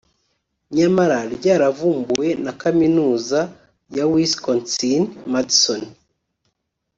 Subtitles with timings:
[0.77, 3.39] nyamara ryaravumbuwe na Kaminuza
[3.95, 5.81] ya Wisconsin-Madison